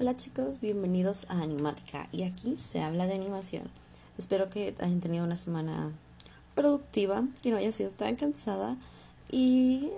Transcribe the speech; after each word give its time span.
Hola 0.00 0.16
chicos, 0.16 0.60
bienvenidos 0.60 1.24
a 1.28 1.40
Animática 1.40 2.08
y 2.10 2.24
aquí 2.24 2.56
se 2.56 2.80
habla 2.80 3.06
de 3.06 3.14
animación. 3.14 3.62
Espero 4.18 4.50
que 4.50 4.74
hayan 4.80 4.98
tenido 4.98 5.24
una 5.24 5.36
semana 5.36 5.92
productiva, 6.56 7.22
que 7.44 7.52
no 7.52 7.58
haya 7.58 7.70
sido 7.70 7.90
tan 7.90 8.16
cansada 8.16 8.76
y 9.30 9.90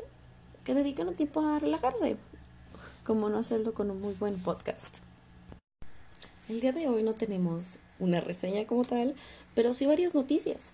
que 0.64 0.74
dediquen 0.74 1.08
un 1.08 1.14
tiempo 1.14 1.40
a 1.40 1.58
relajarse, 1.60 2.16
como 3.06 3.30
no 3.30 3.38
hacerlo 3.38 3.72
con 3.72 3.90
un 3.90 4.02
muy 4.02 4.12
buen 4.12 4.38
podcast. 4.38 4.98
El 6.50 6.60
día 6.60 6.72
de 6.72 6.88
hoy 6.88 7.02
no 7.02 7.14
tenemos 7.14 7.78
una 7.98 8.20
reseña 8.20 8.66
como 8.66 8.84
tal, 8.84 9.14
pero 9.54 9.72
sí 9.72 9.86
varias 9.86 10.14
noticias. 10.14 10.72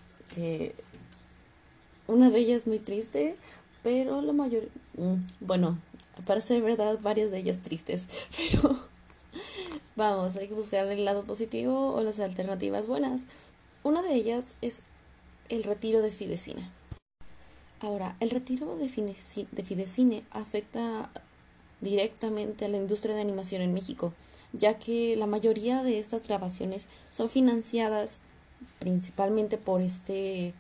una 2.08 2.28
de 2.28 2.38
ellas 2.40 2.66
muy 2.66 2.80
triste, 2.80 3.36
pero 3.84 4.20
la 4.20 4.32
mayor, 4.32 4.68
mm, 4.96 5.14
bueno, 5.38 5.78
para 6.26 6.40
ser 6.40 6.60
verdad, 6.60 6.98
varias 7.00 7.30
de 7.30 7.38
ellas 7.38 7.60
tristes, 7.60 8.08
pero 8.36 8.90
Vamos, 9.94 10.36
hay 10.36 10.48
que 10.48 10.54
buscar 10.54 10.86
el 10.86 11.04
lado 11.04 11.24
positivo 11.24 11.92
o 11.94 12.02
las 12.02 12.18
alternativas 12.18 12.86
buenas. 12.86 13.26
Una 13.82 14.00
de 14.00 14.14
ellas 14.14 14.54
es 14.62 14.82
el 15.50 15.64
retiro 15.64 16.00
de 16.00 16.10
Fidecine. 16.10 16.70
Ahora, 17.78 18.16
el 18.20 18.30
retiro 18.30 18.76
de, 18.76 18.86
de 18.86 19.62
Fidecine 19.62 20.24
afecta 20.30 21.10
directamente 21.82 22.64
a 22.64 22.68
la 22.68 22.78
industria 22.78 23.14
de 23.14 23.20
animación 23.20 23.60
en 23.60 23.74
México, 23.74 24.14
ya 24.54 24.78
que 24.78 25.14
la 25.16 25.26
mayoría 25.26 25.82
de 25.82 25.98
estas 25.98 26.26
grabaciones 26.26 26.86
son 27.10 27.28
financiadas 27.28 28.18
principalmente 28.78 29.58
por 29.58 29.82
este, 29.82 30.54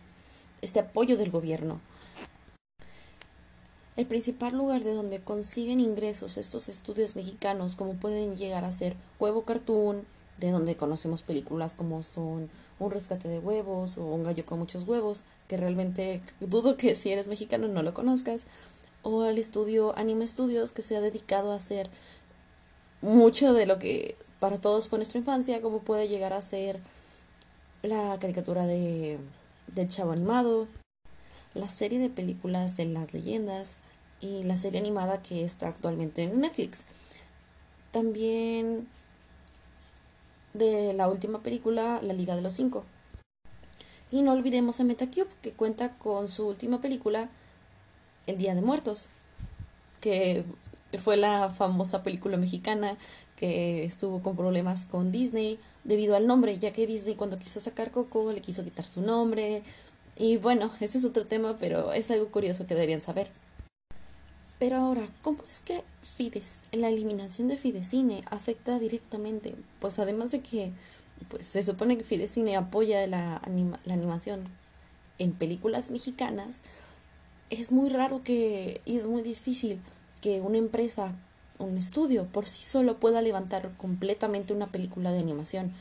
este 0.60 0.80
apoyo 0.80 1.16
del 1.16 1.30
gobierno. 1.30 1.80
El 3.94 4.06
principal 4.06 4.56
lugar 4.56 4.82
de 4.82 4.94
donde 4.94 5.20
consiguen 5.20 5.78
ingresos 5.78 6.38
estos 6.38 6.70
estudios 6.70 7.14
mexicanos, 7.14 7.76
como 7.76 7.92
pueden 7.94 8.38
llegar 8.38 8.64
a 8.64 8.72
ser 8.72 8.96
Huevo 9.20 9.42
Cartoon, 9.42 10.06
de 10.38 10.50
donde 10.50 10.76
conocemos 10.76 11.22
películas 11.22 11.76
como 11.76 12.02
son 12.02 12.48
Un 12.78 12.90
rescate 12.90 13.28
de 13.28 13.38
huevos 13.38 13.98
o 13.98 14.04
Un 14.06 14.24
gallo 14.24 14.46
con 14.46 14.58
muchos 14.58 14.88
huevos, 14.88 15.24
que 15.46 15.58
realmente 15.58 16.22
dudo 16.40 16.78
que 16.78 16.94
si 16.94 17.12
eres 17.12 17.28
mexicano 17.28 17.68
no 17.68 17.82
lo 17.82 17.92
conozcas, 17.92 18.44
o 19.02 19.26
el 19.26 19.36
estudio 19.36 19.96
Anime 19.98 20.26
Studios, 20.26 20.72
que 20.72 20.80
se 20.80 20.96
ha 20.96 21.02
dedicado 21.02 21.52
a 21.52 21.56
hacer 21.56 21.90
mucho 23.02 23.52
de 23.52 23.66
lo 23.66 23.78
que 23.78 24.16
para 24.38 24.58
todos 24.58 24.88
fue 24.88 24.98
nuestra 24.98 25.18
infancia, 25.18 25.60
como 25.60 25.80
puede 25.80 26.08
llegar 26.08 26.32
a 26.32 26.40
ser 26.40 26.80
la 27.82 28.16
caricatura 28.18 28.66
de, 28.66 29.18
de 29.66 29.86
Chavo 29.86 30.12
Animado, 30.12 30.66
la 31.54 31.68
serie 31.68 31.98
de 31.98 32.10
películas 32.10 32.76
de 32.76 32.86
las 32.86 33.12
leyendas 33.12 33.76
y 34.20 34.42
la 34.44 34.56
serie 34.56 34.80
animada 34.80 35.22
que 35.22 35.44
está 35.44 35.68
actualmente 35.68 36.22
en 36.22 36.40
Netflix. 36.40 36.86
También 37.90 38.88
de 40.54 40.92
la 40.92 41.08
última 41.08 41.42
película, 41.42 42.00
La 42.02 42.12
Liga 42.12 42.36
de 42.36 42.42
los 42.42 42.52
Cinco. 42.52 42.84
Y 44.10 44.22
no 44.22 44.32
olvidemos 44.32 44.78
a 44.80 44.84
Metacube, 44.84 45.28
que 45.40 45.52
cuenta 45.52 45.96
con 45.96 46.28
su 46.28 46.46
última 46.46 46.80
película, 46.80 47.30
El 48.26 48.38
Día 48.38 48.54
de 48.54 48.62
Muertos, 48.62 49.06
que 50.00 50.44
fue 51.02 51.16
la 51.16 51.48
famosa 51.48 52.02
película 52.02 52.36
mexicana 52.36 52.98
que 53.36 53.84
estuvo 53.84 54.22
con 54.22 54.36
problemas 54.36 54.84
con 54.86 55.10
Disney 55.10 55.58
debido 55.84 56.14
al 56.14 56.26
nombre, 56.26 56.58
ya 56.58 56.72
que 56.72 56.86
Disney 56.86 57.14
cuando 57.14 57.38
quiso 57.38 57.58
sacar 57.58 57.90
Coco 57.90 58.32
le 58.32 58.40
quiso 58.40 58.62
quitar 58.62 58.86
su 58.86 59.00
nombre, 59.00 59.62
y 60.16 60.36
bueno, 60.36 60.70
ese 60.80 60.98
es 60.98 61.04
otro 61.04 61.26
tema, 61.26 61.56
pero 61.58 61.92
es 61.92 62.10
algo 62.10 62.28
curioso 62.28 62.66
que 62.66 62.74
deberían 62.74 63.00
saber. 63.00 63.28
Pero 64.58 64.76
ahora, 64.76 65.08
¿cómo 65.22 65.42
es 65.46 65.58
que 65.58 65.82
Fides, 66.02 66.60
la 66.70 66.88
eliminación 66.88 67.48
de 67.48 67.56
Fidecine 67.56 68.22
afecta 68.30 68.78
directamente? 68.78 69.56
Pues 69.80 69.98
además 69.98 70.30
de 70.30 70.40
que 70.40 70.72
pues 71.28 71.46
se 71.46 71.64
supone 71.64 71.98
que 71.98 72.04
Fidecine 72.04 72.56
apoya 72.56 73.06
la, 73.06 73.42
la 73.84 73.94
animación 73.94 74.44
en 75.18 75.32
películas 75.32 75.90
mexicanas, 75.90 76.60
es 77.50 77.72
muy 77.72 77.90
raro 77.90 78.22
que 78.22 78.80
y 78.84 78.98
es 78.98 79.06
muy 79.06 79.22
difícil 79.22 79.80
que 80.20 80.40
una 80.40 80.58
empresa, 80.58 81.14
un 81.58 81.76
estudio 81.76 82.26
por 82.26 82.46
sí 82.46 82.64
solo 82.64 82.98
pueda 82.98 83.20
levantar 83.20 83.76
completamente 83.76 84.52
una 84.52 84.68
película 84.68 85.12
de 85.12 85.18
animación. 85.18 85.72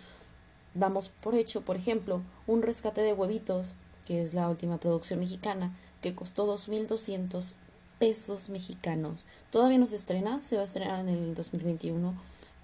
Damos 0.73 1.09
por 1.09 1.35
hecho, 1.35 1.61
por 1.61 1.75
ejemplo, 1.75 2.21
un 2.47 2.61
rescate 2.61 3.01
de 3.01 3.13
huevitos 3.13 3.75
que 4.05 4.21
es 4.21 4.33
la 4.33 4.49
última 4.49 4.77
producción 4.77 5.19
mexicana, 5.19 5.75
que 6.01 6.15
costó 6.15 6.47
2.200 6.47 7.53
pesos 7.99 8.49
mexicanos. 8.49 9.25
Todavía 9.51 9.77
no 9.77 9.85
se 9.85 9.95
estrena, 9.95 10.39
se 10.39 10.55
va 10.55 10.63
a 10.63 10.65
estrenar 10.65 10.99
en 11.01 11.09
el 11.09 11.35
2021, 11.35 12.15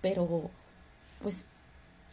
pero 0.02 0.50
pues 1.22 1.46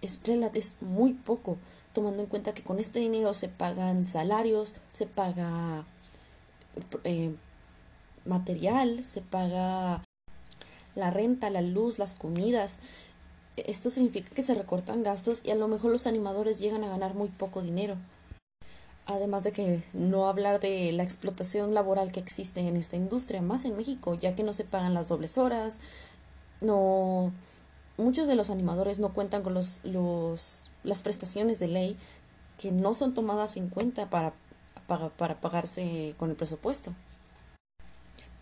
es, 0.03 0.21
es 0.55 0.77
muy 0.81 1.15
poco, 1.15 1.57
tomando 1.93 2.23
en 2.23 2.29
cuenta 2.29 2.53
que 2.53 2.63
con 2.63 2.79
este 2.79 2.99
dinero 2.99 3.33
se 3.33 3.49
pagan 3.49 4.07
salarios, 4.07 4.77
se 4.93 5.07
paga 5.07 5.87
eh, 7.05 7.35
material, 8.25 9.03
se 9.05 9.21
paga 9.23 10.03
la 10.95 11.11
renta, 11.11 11.51
la 11.51 11.63
luz, 11.63 11.99
las 11.99 12.15
comidas. 12.15 12.77
Esto 13.57 13.91
significa 13.91 14.31
que 14.35 14.43
se 14.43 14.55
recortan 14.55 15.03
gastos 15.03 15.43
y 15.45 15.51
a 15.51 15.55
lo 15.55 15.69
mejor 15.69 15.91
los 15.91 16.07
animadores 16.07 16.59
llegan 16.59 16.85
a 16.85 16.89
ganar 16.89 17.15
muy 17.15 17.29
poco 17.29 17.63
dinero. 17.63 17.97
Además 19.07 19.45
de 19.45 19.53
que 19.53 19.83
no 19.93 20.29
hablar 20.29 20.61
de 20.61 20.91
la 20.93 21.03
explotación 21.03 21.75
laboral 21.75 22.11
que 22.11 22.21
existe 22.21 22.61
en 22.61 22.77
esta 22.77 22.97
industria, 22.97 23.43
más 23.43 23.67
en 23.67 23.77
México, 23.77 24.15
ya 24.15 24.35
que 24.35 24.43
no 24.43 24.55
se 24.55 24.65
pagan 24.65 24.95
las 24.95 25.09
dobles 25.09 25.37
horas, 25.37 25.79
no 26.63 27.33
muchos 27.99 28.27
de 28.27 28.35
los 28.35 28.51
animadores 28.51 28.99
no 28.99 29.13
cuentan 29.13 29.43
con 29.43 29.55
los, 29.55 29.81
los 29.85 30.71
las 30.85 31.03
prestaciones 31.03 31.59
de 31.59 31.69
ley 31.69 31.97
que 32.59 32.73
no 32.73 32.95
son 32.95 33.15
tomadas 33.15 33.57
en 33.57 33.69
cuenta 33.69 34.09
para, 34.09 34.33
para, 34.87 35.11
para 35.11 35.41
pagarse 35.41 36.15
con 36.19 36.31
el 36.31 36.37
presupuesto. 36.37 36.95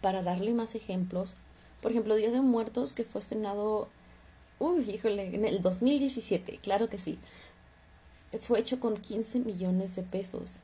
Para 0.00 0.23
darle 0.23 0.55
más 0.55 0.75
ejemplos, 0.75 1.34
por 1.81 1.91
ejemplo, 1.91 2.15
Día 2.15 2.31
de 2.31 2.41
Muertos 2.41 2.94
que 2.94 3.05
fue 3.05 3.21
estrenado, 3.21 3.89
uy, 4.59 4.89
híjole, 4.89 5.34
en 5.34 5.44
el 5.44 5.61
2017, 5.61 6.59
claro 6.59 6.89
que 6.89 6.99
sí 6.99 7.19
fue 8.41 8.60
hecho 8.60 8.81
con 8.81 8.97
15 8.97 9.41
millones 9.41 9.94
de 9.97 10.03
pesos. 10.03 10.56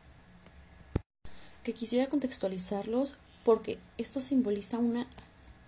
Que 1.63 1.75
quisiera 1.75 2.09
contextualizarlos 2.09 3.17
porque 3.45 3.79
esto 3.99 4.21
simboliza 4.21 4.79
una 4.79 5.07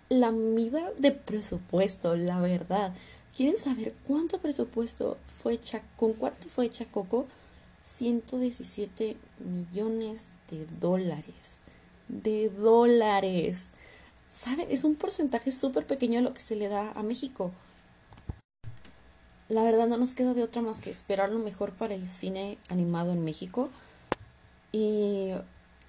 la 0.09 0.31
mida 0.31 0.91
de 0.97 1.11
presupuesto, 1.11 2.15
la 2.17 2.41
verdad. 2.41 2.93
¿Quieren 3.35 3.57
saber 3.57 3.93
cuánto 4.05 4.39
presupuesto 4.39 5.17
fue 5.41 5.53
hecha, 5.53 5.83
con 5.95 6.13
cuánto 6.13 6.49
fue 6.49 6.65
hecha 6.65 6.85
Coco? 6.85 7.27
117 7.85 9.15
millones 9.39 10.29
de 10.49 10.65
dólares. 10.79 11.59
De 12.09 12.49
dólares. 12.49 13.69
¿Saben? 14.29 14.67
Es 14.69 14.83
un 14.83 14.95
porcentaje 14.95 15.51
súper 15.51 15.85
pequeño 15.87 16.19
de 16.19 16.23
lo 16.23 16.33
que 16.33 16.41
se 16.41 16.55
le 16.57 16.67
da 16.67 16.91
a 16.91 17.03
México 17.03 17.51
la 19.51 19.63
verdad 19.63 19.85
no 19.87 19.97
nos 19.97 20.15
queda 20.15 20.33
de 20.33 20.43
otra 20.43 20.61
más 20.61 20.79
que 20.79 20.89
esperar 20.89 21.29
lo 21.29 21.39
mejor 21.39 21.73
para 21.73 21.93
el 21.93 22.07
cine 22.07 22.57
animado 22.69 23.11
en 23.11 23.25
México. 23.25 23.69
Y 24.71 25.31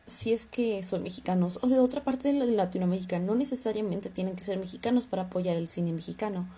si 0.05 0.33
es 0.33 0.47
que 0.47 0.83
son 0.83 1.05
mexicanos 1.05 1.61
o 1.63 1.69
de 1.69 1.79
otra 1.79 2.03
parte 2.03 2.33
de 2.33 2.45
Latinoamérica, 2.45 3.21
no 3.21 3.37
necesariamente 3.37 4.11
tienen 4.11 4.35
que 4.35 4.43
ser 4.43 4.59
mexicanos 4.59 5.07
para 5.07 5.23
apoyar 5.23 5.57
el 5.57 5.69
cine 5.69 5.93
mexicano. 5.93 6.49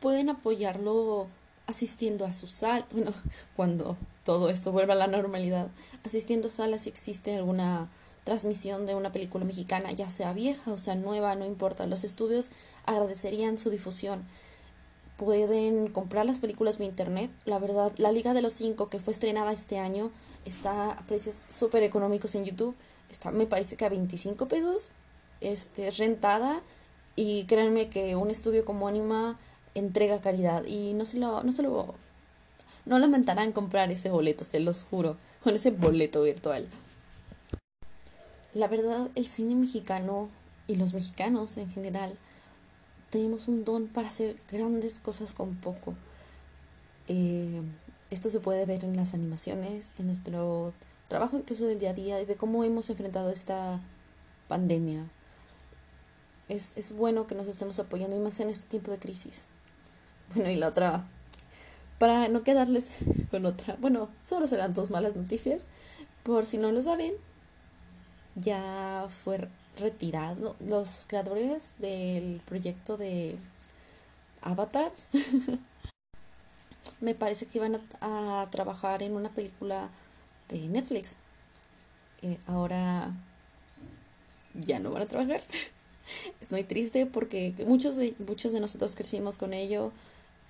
Pueden 0.00 0.28
apoyarlo 0.28 1.28
asistiendo 1.68 2.26
a 2.26 2.32
su 2.32 2.48
sala, 2.48 2.84
bueno, 2.92 3.12
cuando 3.54 3.96
todo 4.24 4.50
esto 4.50 4.72
vuelva 4.72 4.94
a 4.94 4.96
la 4.96 5.06
normalidad, 5.06 5.68
asistiendo 6.02 6.48
a 6.48 6.50
salas 6.50 6.82
si 6.82 6.88
existe 6.88 7.36
alguna 7.36 7.88
transmisión 8.24 8.86
de 8.86 8.96
una 8.96 9.12
película 9.12 9.44
mexicana, 9.44 9.92
ya 9.92 10.10
sea 10.10 10.32
vieja 10.32 10.72
o 10.72 10.78
sea 10.78 10.96
nueva, 10.96 11.36
no 11.36 11.46
importa. 11.46 11.86
Los 11.86 12.02
estudios 12.02 12.50
agradecerían 12.86 13.58
su 13.58 13.70
difusión 13.70 14.24
pueden 15.24 15.88
comprar 15.88 16.26
las 16.26 16.40
películas 16.40 16.78
vía 16.78 16.88
internet. 16.88 17.30
La 17.44 17.60
verdad, 17.60 17.92
La 17.96 18.10
Liga 18.10 18.34
de 18.34 18.42
los 18.42 18.54
Cinco, 18.54 18.88
que 18.88 18.98
fue 18.98 19.12
estrenada 19.12 19.52
este 19.52 19.78
año, 19.78 20.10
está 20.44 20.90
a 20.90 21.06
precios 21.06 21.42
súper 21.48 21.84
económicos 21.84 22.34
en 22.34 22.44
YouTube. 22.44 22.74
Está, 23.08 23.30
me 23.30 23.46
parece 23.46 23.76
que 23.76 23.84
a 23.84 23.88
25 23.88 24.48
pesos. 24.48 24.90
Este, 25.40 25.90
rentada. 25.92 26.60
Y 27.14 27.44
créanme 27.44 27.88
que 27.88 28.16
un 28.16 28.30
estudio 28.30 28.64
como 28.64 28.88
Anima 28.88 29.38
entrega 29.74 30.20
calidad. 30.20 30.64
Y 30.64 30.92
no 30.94 31.04
se 31.04 31.18
lo, 31.18 31.44
no 31.44 31.52
se 31.52 31.62
lo, 31.62 31.94
no 32.84 32.98
lamentarán 32.98 33.52
comprar 33.52 33.92
ese 33.92 34.10
boleto, 34.10 34.42
se 34.42 34.58
los 34.58 34.82
juro. 34.84 35.16
Con 35.44 35.54
ese 35.54 35.70
boleto 35.70 36.22
virtual. 36.22 36.66
La 38.54 38.66
verdad, 38.66 39.08
el 39.14 39.26
cine 39.26 39.54
mexicano 39.54 40.28
y 40.66 40.74
los 40.74 40.94
mexicanos 40.94 41.56
en 41.58 41.70
general 41.70 42.18
tenemos 43.12 43.46
un 43.46 43.66
don 43.66 43.88
para 43.88 44.08
hacer 44.08 44.36
grandes 44.50 44.98
cosas 44.98 45.34
con 45.34 45.54
poco. 45.56 45.94
Eh, 47.08 47.62
esto 48.10 48.30
se 48.30 48.40
puede 48.40 48.64
ver 48.64 48.84
en 48.84 48.96
las 48.96 49.12
animaciones, 49.12 49.92
en 49.98 50.06
nuestro 50.06 50.72
trabajo 51.08 51.36
incluso 51.36 51.66
del 51.66 51.78
día 51.78 51.90
a 51.90 51.94
día 51.94 52.22
y 52.22 52.24
de 52.24 52.36
cómo 52.36 52.64
hemos 52.64 52.88
enfrentado 52.88 53.28
esta 53.28 53.80
pandemia. 54.48 55.04
es, 56.48 56.72
es 56.76 56.94
bueno 56.94 57.26
que 57.26 57.34
nos 57.34 57.48
estemos 57.48 57.78
apoyando 57.78 58.16
y 58.16 58.18
más 58.18 58.40
en 58.40 58.48
este 58.48 58.66
tiempo 58.66 58.90
de 58.90 58.98
crisis. 58.98 59.46
Bueno, 60.34 60.48
y 60.48 60.56
la 60.56 60.68
otra, 60.68 61.06
para 61.98 62.28
no 62.28 62.42
quedarles 62.42 62.92
con 63.30 63.44
otra, 63.44 63.76
bueno, 63.78 64.08
solo 64.22 64.46
serán 64.46 64.72
dos 64.72 64.88
malas 64.88 65.14
noticias. 65.14 65.66
Por 66.22 66.46
si 66.46 66.56
no 66.56 66.72
lo 66.72 66.80
saben, 66.80 67.12
ya 68.36 69.06
fue 69.22 69.48
retirado 69.78 70.56
los 70.60 71.06
creadores 71.06 71.72
del 71.78 72.40
proyecto 72.46 72.96
de 72.96 73.36
Avatars. 74.42 75.08
Me 77.00 77.14
parece 77.14 77.46
que 77.46 77.58
iban 77.58 77.80
a, 78.00 78.48
trabajar 78.50 79.02
en 79.02 79.14
una 79.14 79.30
película 79.30 79.88
de 80.48 80.60
Netflix. 80.68 81.16
Eh, 82.22 82.38
ahora 82.46 83.12
ya 84.54 84.78
no 84.78 84.90
van 84.90 85.02
a 85.02 85.06
trabajar. 85.06 85.42
es 86.40 86.50
muy 86.50 86.64
triste 86.64 87.06
porque 87.06 87.54
muchos 87.66 87.96
de, 87.96 88.14
muchos 88.26 88.52
de 88.52 88.60
nosotros 88.60 88.94
crecimos 88.94 89.38
con 89.38 89.52
ello 89.52 89.92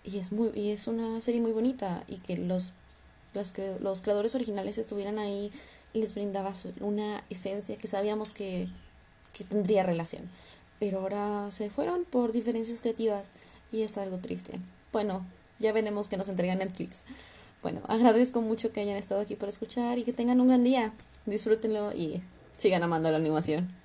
y 0.05 0.19
es 0.19 0.33
muy 0.33 0.51
y 0.55 0.71
es 0.71 0.89
una 0.89 1.21
serie 1.21 1.41
muy 1.41 1.53
bonita 1.53 2.03
y 2.09 2.17
que 2.17 2.37
los 2.37 2.73
los, 3.35 3.55
los 3.81 4.03
creadores 4.03 4.35
originales 4.35 4.77
estuvieran 4.77 5.19
ahí 5.19 5.51
les 5.95 6.15
brindaba 6.15 6.53
una 6.81 7.25
esencia 7.31 7.77
que 7.77 7.89
sabíamos 7.89 8.33
que, 8.33 8.69
que 9.33 9.45
tendría 9.45 9.83
relación. 9.83 10.29
Pero 10.79 11.01
ahora 11.01 11.51
se 11.51 11.71
fueron 11.71 12.05
por 12.05 12.33
diferencias 12.33 12.81
creativas 12.81 13.33
y 13.71 13.83
es 13.83 13.99
algo 13.99 14.19
triste. 14.19 14.59
Bueno 14.93 15.25
ya 15.59 15.73
veremos 15.73 16.09
que 16.09 16.17
nos 16.17 16.29
entrega 16.29 16.55
Netflix. 16.55 17.03
Bueno 17.63 17.83
agradezco 17.89 18.43
mucho 18.43 18.73
que 18.73 18.81
hayan 18.81 18.97
estado 18.97 19.21
aquí 19.21 19.37
por 19.37 19.49
escuchar 19.49 19.99
y 19.99 20.05
que 20.05 20.13
tengan 20.13 20.41
un 20.41 20.49
gran 20.49 20.65
día. 20.65 20.93
Disfrútenlo 21.27 21.93
y 21.93 22.23
sigan 22.57 22.83
amando 22.83 23.11
la 23.11 23.17
animación 23.19 23.82